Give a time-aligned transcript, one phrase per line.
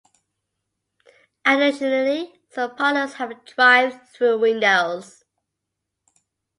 [1.45, 5.23] Additionally, some parlors have drive-through windows.